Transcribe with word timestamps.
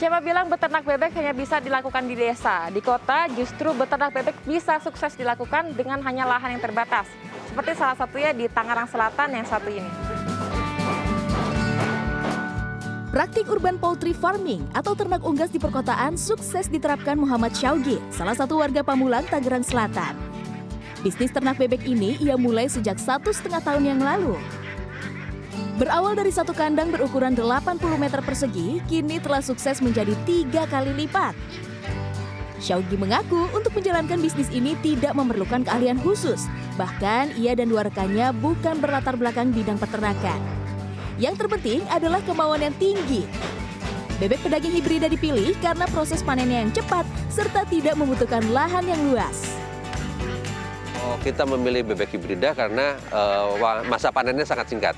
Siapa 0.00 0.16
bilang 0.24 0.48
beternak 0.48 0.80
bebek 0.88 1.12
hanya 1.12 1.36
bisa 1.36 1.60
dilakukan 1.60 2.08
di 2.08 2.16
desa? 2.16 2.72
Di 2.72 2.80
kota 2.80 3.28
justru 3.36 3.68
beternak 3.76 4.16
bebek 4.16 4.32
bisa 4.48 4.80
sukses 4.80 5.12
dilakukan 5.12 5.76
dengan 5.76 6.00
hanya 6.00 6.24
lahan 6.24 6.56
yang 6.56 6.62
terbatas. 6.64 7.04
Seperti 7.52 7.76
salah 7.76 8.00
satunya 8.00 8.32
di 8.32 8.48
Tangerang 8.48 8.88
Selatan 8.88 9.28
yang 9.28 9.44
satu 9.44 9.68
ini. 9.68 9.92
Praktik 13.12 13.44
urban 13.52 13.76
poultry 13.76 14.16
farming 14.16 14.64
atau 14.72 14.96
ternak 14.96 15.20
unggas 15.20 15.52
di 15.52 15.60
perkotaan 15.60 16.16
sukses 16.16 16.72
diterapkan 16.72 17.20
Muhammad 17.20 17.52
Syaugi, 17.52 18.00
salah 18.08 18.32
satu 18.32 18.64
warga 18.64 18.80
Pamulang, 18.80 19.28
Tangerang 19.28 19.68
Selatan. 19.68 20.16
Bisnis 21.04 21.28
ternak 21.28 21.60
bebek 21.60 21.84
ini 21.84 22.16
ia 22.24 22.40
mulai 22.40 22.72
sejak 22.72 22.96
satu 22.96 23.36
setengah 23.36 23.60
tahun 23.60 23.84
yang 23.84 24.00
lalu. 24.00 24.32
Berawal 25.80 26.12
dari 26.12 26.28
satu 26.28 26.52
kandang 26.52 26.92
berukuran 26.92 27.32
80 27.32 27.80
meter 27.96 28.20
persegi, 28.20 28.84
kini 28.84 29.16
telah 29.16 29.40
sukses 29.40 29.80
menjadi 29.80 30.12
tiga 30.28 30.68
kali 30.68 30.92
lipat. 30.92 31.32
Syaugi 32.60 33.00
mengaku 33.00 33.48
untuk 33.56 33.72
menjalankan 33.72 34.20
bisnis 34.20 34.52
ini 34.52 34.76
tidak 34.84 35.16
memerlukan 35.16 35.64
keahlian 35.64 35.96
khusus. 36.04 36.44
Bahkan 36.76 37.32
ia 37.40 37.56
dan 37.56 37.72
dua 37.72 37.88
rekannya 37.88 38.28
bukan 38.36 38.76
berlatar 38.76 39.16
belakang 39.16 39.56
bidang 39.56 39.80
peternakan. 39.80 40.36
Yang 41.16 41.48
terpenting 41.48 41.80
adalah 41.88 42.20
kemauan 42.28 42.60
yang 42.60 42.76
tinggi. 42.76 43.24
Bebek 44.20 44.44
pedaging 44.44 44.76
hibrida 44.76 45.08
dipilih 45.08 45.56
karena 45.64 45.88
proses 45.88 46.20
panennya 46.20 46.60
yang 46.60 46.76
cepat 46.76 47.08
serta 47.32 47.64
tidak 47.64 47.96
membutuhkan 47.96 48.44
lahan 48.52 48.84
yang 48.84 49.00
luas. 49.08 49.56
Oh, 51.08 51.16
kita 51.24 51.48
memilih 51.48 51.88
bebek 51.88 52.20
hibrida 52.20 52.52
karena 52.52 53.00
uh, 53.08 53.56
masa 53.88 54.12
panennya 54.12 54.44
sangat 54.44 54.68
singkat. 54.68 54.92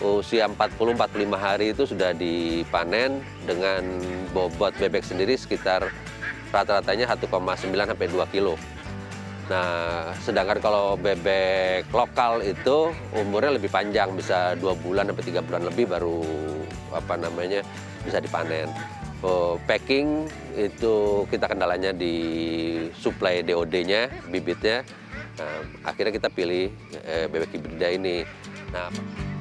Usia 0.00 0.48
40-45 0.48 1.36
hari 1.36 1.66
itu 1.76 1.82
sudah 1.84 2.16
dipanen 2.16 3.20
dengan 3.44 3.84
bobot 4.32 4.72
bebek 4.80 5.04
sendiri 5.04 5.36
sekitar 5.36 5.92
rata-ratanya 6.50 7.10
1,9 7.12 7.28
sampai 7.68 8.06
2 8.08 8.32
kilo. 8.32 8.56
Nah, 9.50 10.14
sedangkan 10.22 10.62
kalau 10.62 10.94
bebek 10.94 11.90
lokal 11.90 12.40
itu 12.46 12.94
umurnya 13.12 13.58
lebih 13.58 13.68
panjang, 13.68 14.14
bisa 14.14 14.54
dua 14.54 14.72
bulan 14.78 15.10
sampai 15.10 15.24
tiga 15.26 15.42
bulan 15.42 15.66
lebih 15.66 15.90
baru 15.90 16.22
apa 16.94 17.18
namanya 17.18 17.66
bisa 18.06 18.22
dipanen. 18.22 18.70
Oh, 19.22 19.54
packing 19.70 20.26
itu 20.58 21.26
kita 21.30 21.46
kendalanya 21.46 21.94
di 21.94 22.16
suplai 22.96 23.42
DOD-nya, 23.42 24.10
bibitnya. 24.30 24.82
Nah, 25.38 25.58
akhirnya 25.86 26.14
kita 26.14 26.28
pilih 26.30 26.70
eh, 27.06 27.26
bebek 27.30 27.54
hibrida 27.54 27.88
ini. 27.92 28.26
Nah, 28.74 28.90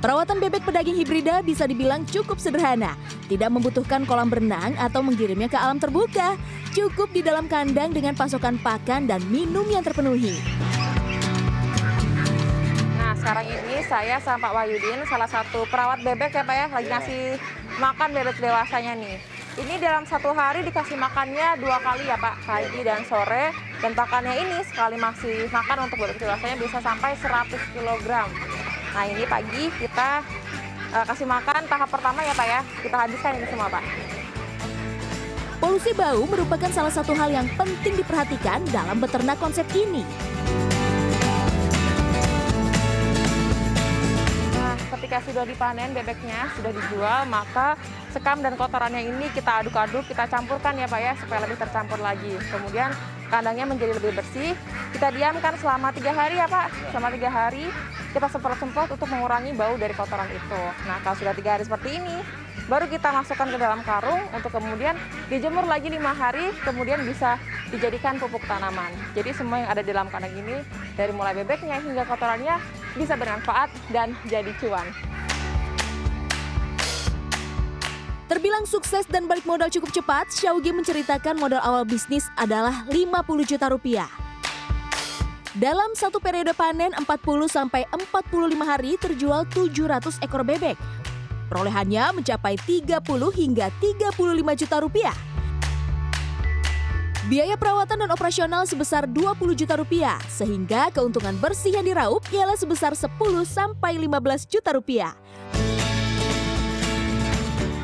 Perawatan 0.02 0.42
bebek 0.42 0.66
pedaging 0.66 0.98
hibrida 0.98 1.46
bisa 1.46 1.70
dibilang 1.70 2.02
cukup 2.10 2.42
sederhana. 2.42 2.98
Tidak 3.30 3.46
membutuhkan 3.54 4.02
kolam 4.10 4.34
berenang 4.34 4.74
atau 4.82 5.06
mengirimnya 5.06 5.46
ke 5.46 5.54
alam 5.54 5.78
terbuka. 5.78 6.42
Cukup 6.74 7.14
di 7.14 7.22
dalam 7.22 7.46
kandang 7.46 7.94
dengan 7.94 8.18
pasokan 8.18 8.58
pakan 8.58 9.06
dan 9.06 9.22
minum 9.30 9.62
yang 9.70 9.86
terpenuhi. 9.86 10.42
Nah, 12.98 13.14
sekarang 13.14 13.46
ini 13.46 13.86
saya 13.86 14.18
sama 14.26 14.50
Pak 14.50 14.52
Wahyudin, 14.58 15.06
salah 15.06 15.30
satu 15.30 15.70
perawat 15.70 16.02
bebek 16.02 16.34
ya 16.34 16.50
Pak 16.50 16.56
ya, 16.58 16.66
lagi 16.74 16.90
ngasih 16.90 17.22
makan 17.78 18.10
bebek 18.10 18.42
dewasanya 18.42 18.98
nih. 18.98 19.22
Ini 19.62 19.78
dalam 19.78 20.10
satu 20.10 20.34
hari 20.34 20.66
dikasih 20.66 20.98
makannya 20.98 21.62
dua 21.62 21.78
kali 21.78 22.10
ya 22.10 22.18
Pak, 22.18 22.42
pagi 22.50 22.82
dan 22.82 23.06
sore. 23.06 23.54
Dan 23.78 23.94
pakannya 23.94 24.34
ini 24.34 24.66
sekali 24.66 24.98
masih 24.98 25.46
makan 25.54 25.86
untuk 25.86 26.02
bebek 26.02 26.18
dewasanya 26.18 26.58
bisa 26.58 26.82
sampai 26.82 27.14
100 27.14 27.54
kg. 27.78 28.10
Nah 28.92 29.08
ini 29.08 29.24
pagi 29.24 29.72
kita 29.80 30.20
uh, 30.92 31.06
kasih 31.08 31.24
makan 31.24 31.64
tahap 31.64 31.88
pertama 31.88 32.20
ya 32.28 32.36
Pak 32.36 32.48
ya. 32.48 32.62
Kita 32.84 32.96
habiskan 33.08 33.40
ini 33.40 33.48
semua 33.48 33.72
Pak. 33.72 33.84
Polusi 35.62 35.94
bau 35.96 36.26
merupakan 36.26 36.68
salah 36.74 36.92
satu 36.92 37.14
hal 37.16 37.32
yang 37.32 37.48
penting 37.56 37.94
diperhatikan 37.96 38.66
dalam 38.74 38.98
beternak 38.98 39.38
konsep 39.38 39.64
ini. 39.78 40.02
Nah, 44.58 44.76
ketika 44.98 45.22
sudah 45.22 45.46
dipanen 45.46 45.94
bebeknya, 45.94 46.50
sudah 46.58 46.74
dijual, 46.74 47.30
maka 47.30 47.78
sekam 48.10 48.42
dan 48.42 48.58
kotorannya 48.58 49.06
ini 49.06 49.30
kita 49.32 49.62
aduk-aduk, 49.62 50.04
kita 50.10 50.26
campurkan 50.26 50.82
ya 50.82 50.90
Pak 50.90 51.00
ya, 51.00 51.14
supaya 51.22 51.46
lebih 51.46 51.62
tercampur 51.62 52.02
lagi. 52.02 52.34
Kemudian 52.50 52.90
kandangnya 53.32 53.64
menjadi 53.64 53.96
lebih 53.96 54.20
bersih. 54.20 54.52
Kita 54.92 55.08
diamkan 55.16 55.56
selama 55.56 55.96
tiga 55.96 56.12
hari 56.12 56.36
ya 56.36 56.52
Pak, 56.52 56.92
selama 56.92 57.10
tiga 57.16 57.32
hari 57.32 57.66
kita 58.12 58.28
semprot-semprot 58.28 58.92
untuk 58.92 59.08
mengurangi 59.08 59.56
bau 59.56 59.80
dari 59.80 59.96
kotoran 59.96 60.28
itu. 60.28 60.62
Nah, 60.84 61.00
kalau 61.00 61.16
sudah 61.16 61.32
tiga 61.32 61.56
hari 61.56 61.64
seperti 61.64 61.96
ini, 61.96 62.20
baru 62.68 62.92
kita 62.92 63.08
masukkan 63.16 63.48
ke 63.48 63.58
dalam 63.58 63.80
karung 63.88 64.20
untuk 64.36 64.52
kemudian 64.52 65.00
dijemur 65.32 65.64
lagi 65.64 65.88
lima 65.88 66.12
hari, 66.12 66.52
kemudian 66.68 67.00
bisa 67.08 67.40
dijadikan 67.72 68.20
pupuk 68.20 68.44
tanaman. 68.52 68.92
Jadi 69.16 69.32
semua 69.32 69.64
yang 69.64 69.70
ada 69.72 69.80
di 69.80 69.96
dalam 69.96 70.12
kandang 70.12 70.36
ini, 70.36 70.60
dari 71.00 71.16
mulai 71.16 71.32
bebeknya 71.40 71.80
hingga 71.80 72.04
kotorannya, 72.04 72.60
bisa 73.00 73.16
bermanfaat 73.16 73.72
dan 73.96 74.12
jadi 74.28 74.52
cuan. 74.60 74.84
Terbilang 78.32 78.64
sukses 78.64 79.04
dan 79.12 79.28
balik 79.28 79.44
modal 79.44 79.68
cukup 79.68 79.92
cepat, 79.92 80.32
Xiaogi 80.32 80.72
menceritakan 80.72 81.36
modal 81.36 81.60
awal 81.68 81.84
bisnis 81.84 82.32
adalah 82.40 82.88
50 82.88 83.12
juta 83.44 83.68
rupiah. 83.68 84.08
Dalam 85.52 85.92
satu 86.00 86.24
periode 86.24 86.56
panen 86.56 86.96
40 86.96 87.12
sampai 87.52 87.84
45 87.92 88.56
hari 88.64 88.96
terjual 88.96 89.44
700 89.52 90.24
ekor 90.24 90.48
bebek. 90.48 90.80
Perolehannya 91.52 92.24
mencapai 92.24 92.56
30 92.56 93.04
hingga 93.36 93.68
35 93.84 94.16
juta 94.64 94.80
rupiah. 94.80 95.18
Biaya 97.28 97.60
perawatan 97.60 98.08
dan 98.08 98.16
operasional 98.16 98.64
sebesar 98.64 99.12
20 99.12 99.60
juta 99.60 99.76
rupiah, 99.76 100.16
sehingga 100.32 100.88
keuntungan 100.96 101.36
bersih 101.36 101.76
yang 101.76 101.84
diraup 101.84 102.24
ialah 102.32 102.56
sebesar 102.56 102.96
10 102.96 103.12
sampai 103.44 104.00
15 104.00 104.48
juta 104.48 104.72
rupiah. 104.72 105.12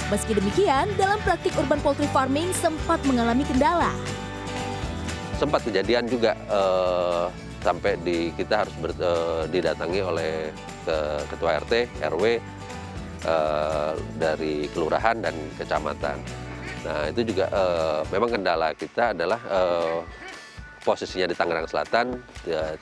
Meski 0.08 0.32
demikian, 0.32 0.88
dalam 0.96 1.20
praktik 1.20 1.52
urban 1.60 1.84
poultry 1.84 2.08
farming 2.16 2.48
sempat 2.56 2.96
mengalami 3.04 3.44
kendala. 3.44 3.92
Sempat 5.36 5.68
kejadian 5.68 6.08
juga 6.08 6.32
uh, 6.48 7.28
sampai 7.60 8.00
di 8.00 8.32
kita 8.40 8.64
harus 8.64 8.72
ber, 8.80 8.96
uh, 9.04 9.44
didatangi 9.52 10.00
oleh 10.00 10.56
ke 10.88 10.98
ketua 11.28 11.60
RT, 11.60 11.92
RW 12.08 12.24
uh, 12.24 12.40
eh, 13.28 13.94
dari 14.16 14.72
kelurahan 14.72 15.20
dan 15.20 15.36
kecamatan. 15.60 16.24
Nah 16.88 17.12
itu 17.12 17.28
juga 17.28 17.52
uh, 17.52 18.00
memang 18.08 18.32
kendala 18.32 18.72
kita 18.80 19.12
adalah 19.12 19.44
uh, 19.52 20.08
posisinya 20.88 21.28
di 21.28 21.36
Tangerang 21.36 21.68
Selatan 21.68 22.16
ya, 22.48 22.80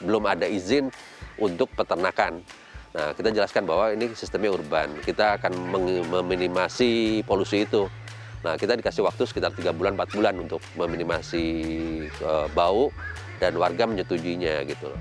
belum 0.00 0.24
ada 0.24 0.48
izin 0.48 0.88
untuk 1.36 1.68
peternakan. 1.76 2.40
Nah 2.94 3.10
kita 3.10 3.34
jelaskan 3.34 3.66
bahwa 3.66 3.90
ini 3.90 4.14
sistemnya 4.14 4.54
urban, 4.54 4.86
kita 5.02 5.34
akan 5.42 5.50
meminimasi 6.14 7.20
polusi 7.26 7.66
itu. 7.66 7.90
Nah 8.46 8.54
kita 8.54 8.78
dikasih 8.78 9.02
waktu 9.02 9.26
sekitar 9.26 9.50
tiga 9.50 9.74
bulan, 9.74 9.98
4 9.98 10.14
bulan 10.14 10.34
untuk 10.38 10.62
meminimasi 10.78 11.44
uh, 12.22 12.46
bau 12.54 12.94
dan 13.42 13.58
warga 13.58 13.90
menyetujuinya 13.90 14.62
gitu 14.70 14.94
loh. 14.94 15.00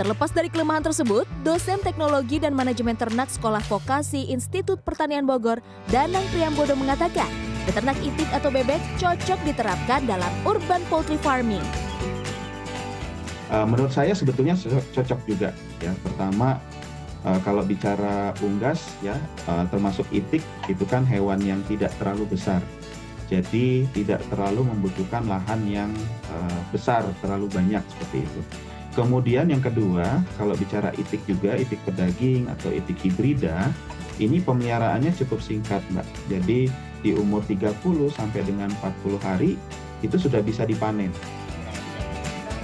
Terlepas 0.00 0.30
dari 0.32 0.48
kelemahan 0.48 0.80
tersebut, 0.80 1.28
dosen 1.44 1.82
teknologi 1.84 2.40
dan 2.40 2.54
manajemen 2.54 2.94
ternak 2.94 3.28
Sekolah 3.28 3.60
Vokasi 3.66 4.30
Institut 4.30 4.80
Pertanian 4.80 5.26
Bogor, 5.26 5.58
Danang 5.90 6.22
Priambodo 6.30 6.78
mengatakan, 6.78 7.28
beternak 7.66 7.98
itik 8.00 8.30
atau 8.30 8.48
bebek 8.48 8.78
cocok 8.96 9.42
diterapkan 9.42 10.06
dalam 10.06 10.30
urban 10.46 10.80
poultry 10.86 11.18
farming. 11.18 11.66
Uh, 13.50 13.66
menurut 13.66 13.90
saya 13.90 14.14
sebetulnya 14.14 14.54
cocok 14.94 15.18
juga 15.26 15.50
ya. 15.82 15.90
Pertama 16.04 16.62
uh, 17.24 17.40
kalau 17.42 17.66
bicara 17.66 18.36
unggas 18.44 18.84
ya 19.00 19.18
uh, 19.48 19.64
termasuk 19.72 20.06
itik 20.14 20.42
itu 20.70 20.84
kan 20.86 21.02
hewan 21.08 21.40
yang 21.42 21.62
tidak 21.66 21.90
terlalu 21.98 22.28
besar 22.30 22.60
jadi 23.28 23.84
tidak 23.92 24.24
terlalu 24.32 24.64
membutuhkan 24.64 25.28
lahan 25.28 25.60
yang 25.68 25.92
uh, 26.32 26.60
besar, 26.72 27.04
terlalu 27.20 27.46
banyak 27.52 27.84
seperti 27.92 28.24
itu. 28.24 28.40
Kemudian 28.96 29.52
yang 29.52 29.60
kedua, 29.60 30.24
kalau 30.40 30.56
bicara 30.56 30.90
itik 30.96 31.20
juga, 31.28 31.54
itik 31.54 31.78
pedaging 31.84 32.48
atau 32.48 32.72
itik 32.72 32.96
hibrida, 33.04 33.68
ini 34.16 34.40
pemeliharaannya 34.40 35.12
cukup 35.14 35.44
singkat, 35.44 35.84
Mbak. 35.92 36.08
Jadi 36.32 36.72
di 37.04 37.10
umur 37.14 37.44
30 37.46 38.10
sampai 38.10 38.42
dengan 38.42 38.72
40 38.80 39.20
hari 39.22 39.54
itu 40.00 40.16
sudah 40.16 40.40
bisa 40.42 40.64
dipanen. 40.64 41.12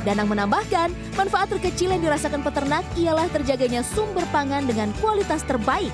Danang 0.04 0.28
menambahkan, 0.28 0.92
manfaat 1.16 1.48
terkecil 1.48 1.90
yang 1.96 2.04
dirasakan 2.04 2.44
peternak 2.44 2.84
ialah 3.00 3.26
terjaganya 3.32 3.80
sumber 3.80 4.22
pangan 4.28 4.68
dengan 4.68 4.92
kualitas 5.00 5.40
terbaik 5.48 5.92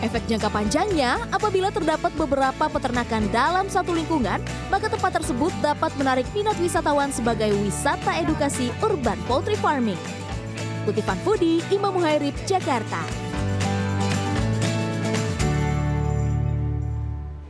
Efek 0.00 0.24
jangka 0.32 0.48
panjangnya, 0.48 1.20
apabila 1.28 1.68
terdapat 1.68 2.08
beberapa 2.16 2.72
peternakan 2.72 3.28
dalam 3.28 3.68
satu 3.68 3.92
lingkungan, 3.92 4.40
maka 4.72 4.88
tempat 4.88 5.20
tersebut 5.20 5.52
dapat 5.60 5.92
menarik 6.00 6.24
minat 6.32 6.56
wisatawan 6.56 7.12
sebagai 7.12 7.52
wisata 7.60 8.16
edukasi 8.16 8.72
urban 8.80 9.20
poultry 9.28 9.60
farming. 9.60 10.00
Kutipan 10.88 11.20
Foodie, 11.20 11.60
Imam 11.68 11.92
Muhairib, 11.92 12.32
Jakarta. 12.48 13.29